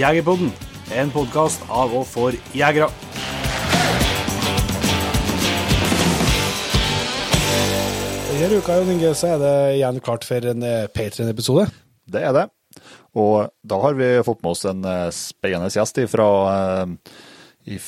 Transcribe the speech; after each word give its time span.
Jegerpodden, 0.00 0.48
en 0.96 1.10
podkast 1.12 1.60
av 1.68 1.90
og 1.92 2.06
for 2.08 2.32
jegere. 2.56 2.86
Denne 8.30 8.60
uka 8.62 8.78
Jon 8.78 8.92
Inge, 8.94 9.10
så 9.12 9.34
er 9.34 9.42
det 9.42 9.52
igjen 9.74 10.00
klart 10.00 10.24
for 10.24 10.46
en 10.54 10.64
eh, 10.64 10.86
Patrion-episode. 10.94 11.66
Det 12.08 12.22
er 12.24 12.32
det. 12.32 12.46
Og 13.12 13.50
da 13.60 13.80
har 13.82 13.98
vi 13.98 14.08
fått 14.24 14.40
med 14.40 14.54
oss 14.54 14.64
en 14.70 14.80
eh, 14.88 15.10
spennende 15.12 15.68
gjest 15.74 16.00
ifra, 16.00 16.30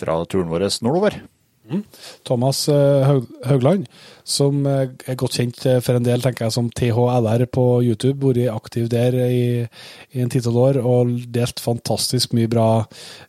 fra 0.02 0.18
turen 0.28 0.52
vår 0.52 0.68
nordover. 0.84 1.16
Thomas 2.26 2.64
eh, 2.68 3.12
Haugland, 3.46 3.86
som 4.24 4.64
er 4.66 5.16
godt 5.18 5.38
kjent 5.38 5.60
for 5.84 5.96
en 5.96 6.06
del 6.06 6.22
tenker 6.24 6.46
jeg, 6.46 6.54
som 6.56 6.70
THLR 6.70 7.46
på 7.52 7.66
YouTube. 7.86 8.26
Vært 8.26 8.54
aktiv 8.54 8.88
der 8.92 9.16
i, 9.24 9.44
i 10.12 10.22
en 10.22 10.32
titall 10.32 10.58
år 10.62 10.80
og 10.82 11.14
delt 11.32 11.62
fantastisk 11.62 12.34
mye 12.36 12.50
bra 12.50 12.68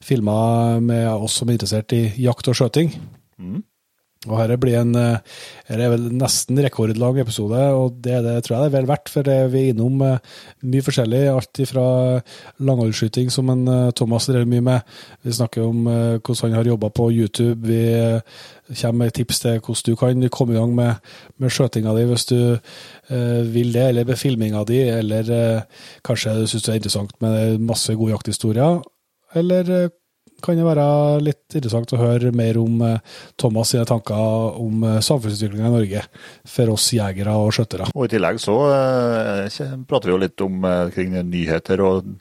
filmer 0.03 0.81
med 0.83 1.07
oss 1.13 1.39
som 1.39 1.49
er 1.49 1.57
interessert 1.59 1.95
i 1.95 2.05
jakt 2.21 2.49
og 2.51 2.59
skjøting. 2.59 2.93
Mm. 3.39 3.61
Og 4.29 4.37
her 4.39 4.53
blir 4.55 4.77
en 4.79 4.93
her 4.95 5.81
er 5.83 5.89
vel 5.91 6.05
nesten 6.15 6.59
rekordlang 6.63 7.17
episode, 7.19 7.59
og 7.75 7.97
det, 8.03 8.21
det 8.23 8.37
tror 8.45 8.55
jeg 8.55 8.63
det 8.63 8.69
er 8.69 8.75
vel 8.77 8.87
verdt. 8.87 9.11
For 9.11 9.27
vi 9.51 9.63
er 9.65 9.73
innom 9.73 9.99
mye 9.99 10.85
forskjellig. 10.85 11.23
Alt 11.33 11.61
fra 11.67 11.85
langholdsskyting, 12.63 13.31
som 13.33 13.51
en 13.51 13.65
Thomas 13.97 14.29
drev 14.31 14.47
mye 14.47 14.63
med. 14.63 14.93
Vi 15.27 15.35
snakker 15.35 15.65
om 15.65 15.83
hvordan 15.87 16.53
han 16.53 16.59
har 16.61 16.71
jobba 16.71 16.89
på 16.95 17.09
YouTube. 17.11 17.67
Vi 17.67 17.81
kommer 18.79 19.03
med 19.03 19.15
tips 19.17 19.41
til 19.43 19.59
hvordan 19.59 19.83
du 19.91 19.95
kan 19.99 20.29
komme 20.31 20.55
i 20.55 20.59
gang 20.59 20.75
med, 20.75 21.01
med 21.37 21.51
skjøtinga 21.51 21.95
di 21.97 22.05
hvis 22.07 22.25
du 22.31 22.39
vil 23.53 23.73
det, 23.75 23.89
eller 23.89 24.07
med 24.07 24.19
filminga 24.19 24.63
di, 24.69 24.79
eller 24.87 25.33
kanskje 26.05 26.37
du 26.39 26.47
syns 26.47 26.63
det 26.63 26.71
er 26.71 26.79
interessant 26.79 27.19
med 27.23 27.59
masse 27.59 27.95
gode 27.99 28.15
jakthistorier. 28.15 28.79
Eller 29.35 29.89
kan 30.43 30.59
det 30.59 30.67
være 30.67 30.85
litt 31.23 31.55
interessant 31.55 31.95
å 31.95 32.01
høre 32.01 32.33
mer 32.35 32.59
om 32.61 32.81
Thomas 33.39 33.71
sine 33.73 33.87
tanker 33.87 34.59
om 34.59 34.83
samfunnsutviklinga 34.99 35.69
i 35.69 35.75
Norge 35.77 36.03
for 36.55 36.73
oss 36.75 36.89
jegere 36.95 37.37
og 37.39 37.53
skjøttere. 37.55 37.87
Og 37.95 38.09
I 38.09 38.11
tillegg 38.13 38.41
så 38.43 38.57
prater 39.87 40.11
vi 40.11 40.15
jo 40.17 40.21
litt 40.25 40.45
om 40.45 40.67
kring 40.93 41.15
nyheter 41.31 41.83
og 41.87 42.11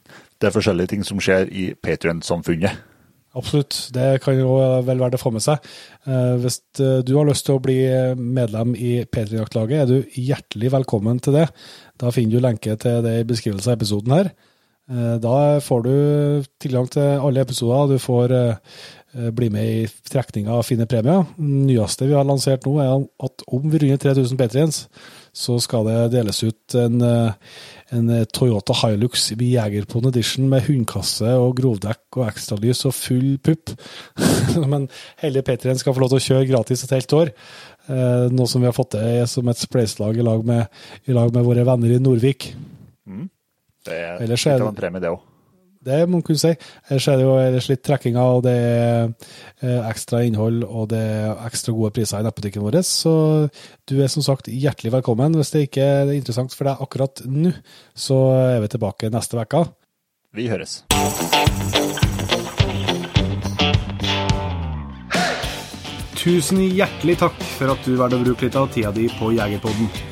det 0.43 0.49
er 0.49 0.55
forskjellige 0.57 0.91
ting 0.95 1.05
som 1.07 1.21
skjer 1.23 1.51
i 1.51 1.69
Patrion-samfunnet. 1.79 2.89
Absolutt, 3.39 3.77
det 3.95 4.19
kan 4.21 4.37
jo 4.37 4.59
vel 4.85 4.99
være 5.01 5.15
det 5.15 5.21
å 5.21 5.23
få 5.23 5.31
med 5.33 5.41
seg. 5.45 5.63
Hvis 6.43 6.59
du 6.77 7.13
har 7.15 7.25
lyst 7.29 7.47
til 7.47 7.57
å 7.57 7.63
bli 7.65 7.79
medlem 8.19 8.75
i 8.77 9.07
Patrion-jaktlaget, 9.09 9.79
er 9.79 9.89
du 9.89 10.19
hjertelig 10.21 10.73
velkommen 10.75 11.23
til 11.25 11.39
det. 11.39 11.47
Da 12.03 12.13
finner 12.13 12.37
du 12.37 12.45
lenke 12.45 12.77
til 12.83 13.01
det 13.07 13.15
i 13.23 13.29
beskrivelsen 13.31 13.73
av 13.73 13.79
episoden 13.79 14.17
her. 14.19 14.33
Da 14.91 15.61
får 15.63 15.83
du 15.87 15.95
tilgang 16.61 16.89
til 16.91 17.21
alle 17.23 17.45
episoder. 17.45 17.93
Du 17.95 18.03
får 18.03 18.35
bli 19.13 19.49
med 19.53 19.69
i 19.69 19.87
trekninga 20.11 20.57
av 20.57 20.65
finne 20.67 20.89
premier. 20.91 21.27
Nyeste 21.39 22.09
vi 22.09 22.17
har 22.17 22.27
lansert 22.27 22.65
nå, 22.67 22.79
er 22.81 23.05
at 23.23 23.45
om 23.47 23.67
vi 23.71 23.79
runder 23.79 24.01
3000 24.01 24.41
Patriens, 24.41 24.87
så 25.33 25.59
skal 25.63 25.87
det 25.87 25.99
deles 26.15 26.43
ut 26.43 26.77
en, 26.77 27.05
en 27.93 28.09
Toyota 28.35 28.75
Hilux 28.83 29.31
Jegerpon 29.37 30.09
Edition 30.11 30.49
med 30.51 30.67
hundkasse 30.67 31.31
og 31.41 31.55
grovdekk 31.61 32.19
og 32.19 32.27
ekstralys 32.27 32.83
og 32.89 32.97
full 32.97 33.37
pupp. 33.45 33.75
Men 34.73 34.89
hele 35.23 35.45
Patrien 35.47 35.79
skal 35.81 35.95
få 35.95 36.03
lov 36.03 36.15
til 36.15 36.21
å 36.21 36.27
kjøre 36.27 36.49
gratis 36.51 36.85
et 36.85 36.97
helt 36.97 37.17
år. 37.21 37.33
Noe 38.33 38.49
som 38.51 38.65
vi 38.65 38.69
har 38.69 38.77
fått 38.77 38.97
til 38.97 39.23
som 39.31 39.49
et 39.53 39.61
spleiselag 39.63 40.19
i, 40.19 40.27
lag 40.27 40.45
med, 40.49 40.83
i 41.07 41.17
lag 41.17 41.33
med 41.37 41.47
våre 41.47 41.69
venner 41.69 41.95
i 41.95 42.03
Norvik. 42.03 42.51
Mm. 43.09 43.31
Det 43.83 43.99
er 43.99 44.25
litt 44.31 44.47
av 44.47 44.69
en 44.71 44.79
premie, 44.79 45.03
det 45.03 45.11
òg. 45.13 45.29
Det 45.83 45.97
må 46.07 46.21
man 46.21 46.23
kunne 46.23 46.39
si. 46.39 46.53
Ellers 46.87 47.09
er 47.11 47.17
det 47.19 47.25
jo 47.27 47.33
ellers 47.43 47.67
litt 47.67 47.83
trekkinger, 47.83 48.37
og 48.37 48.45
det 48.47 48.55
er 48.55 49.81
ekstra 49.89 50.21
innhold 50.23 50.63
og 50.63 50.93
det 50.93 51.01
er 51.01 51.43
ekstra 51.49 51.75
gode 51.75 51.91
priser 51.97 52.23
i 52.23 52.27
nettbutikken 52.27 52.63
vår. 52.63 52.79
Så 52.87 53.15
du 53.91 53.97
er 53.99 54.13
som 54.13 54.23
sagt 54.23 54.47
hjertelig 54.47 54.95
velkommen. 54.95 55.35
Hvis 55.39 55.51
det 55.55 55.67
ikke 55.67 55.89
er 56.05 56.15
interessant 56.15 56.55
for 56.55 56.71
deg 56.71 56.87
akkurat 56.87 57.25
nå, 57.27 57.51
så 57.99 58.21
er 58.55 58.63
vi 58.63 58.71
tilbake 58.77 59.11
neste 59.11 59.43
uke. 59.43 59.65
Vi 60.33 60.47
høres. 60.53 60.85
Tusen 66.23 66.63
hjertelig 66.63 67.19
takk 67.19 67.43
for 67.59 67.75
at 67.75 67.83
du 67.83 67.99
valgte 67.99 68.23
å 68.23 68.23
bruke 68.23 68.47
litt 68.47 68.57
av 68.61 68.71
tida 68.71 68.95
di 68.95 69.11
på 69.19 69.35
Jegerpodden. 69.35 70.12